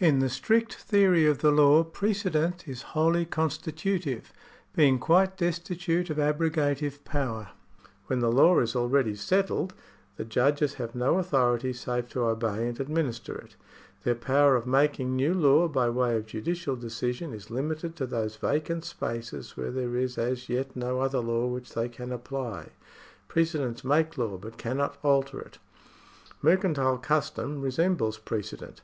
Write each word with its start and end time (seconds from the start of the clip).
In 0.00 0.18
the 0.18 0.28
strict 0.28 0.74
theory 0.74 1.24
of 1.24 1.38
the 1.38 1.52
law, 1.52 1.84
precedent 1.84 2.66
is 2.66 2.82
wholly 2.82 3.24
consti 3.24 3.72
tutive, 3.72 4.24
being 4.74 4.98
quite 4.98 5.36
destitute 5.36 6.10
of 6.10 6.16
abrogative 6.18 7.04
power. 7.04 7.50
When 8.08 8.18
the 8.18 8.26
124 8.28 8.60
THE 8.64 8.66
SOURCES 8.66 8.72
OF 8.72 8.80
LAW[§ 8.80 8.86
47 8.88 8.88
law 8.88 8.88
is 8.88 8.92
already 8.92 9.14
settled, 9.14 9.74
the 10.16 10.24
judges 10.24 10.74
have 10.78 10.94
no 10.96 11.18
authority 11.18 11.72
save 11.72 12.08
to 12.08 12.22
obey 12.24 12.66
and 12.66 12.80
administer 12.80 13.36
it. 13.36 13.54
Their 14.02 14.16
power 14.16 14.56
of 14.56 14.66
making 14.66 15.14
new 15.14 15.32
law 15.32 15.68
by 15.68 15.88
way 15.90 16.16
of 16.16 16.26
judicial 16.26 16.74
decision 16.74 17.32
is 17.32 17.48
limited 17.48 17.94
to 17.94 18.06
those 18.08 18.34
vacant 18.34 18.84
spaces 18.84 19.56
where 19.56 19.70
there 19.70 19.94
is 19.94 20.18
as 20.18 20.48
yet 20.48 20.74
no 20.74 21.00
other 21.00 21.20
law 21.20 21.46
which 21.46 21.74
they 21.74 21.88
can 21.88 22.10
apply. 22.10 22.70
Precedents 23.28 23.84
make 23.84 24.18
law, 24.18 24.38
but 24.38 24.58
cannot 24.58 24.98
alter 25.04 25.38
it. 25.38 25.58
Mercantile 26.42 26.98
custom 26.98 27.60
resembles 27.62 28.18
precedent. 28.18 28.82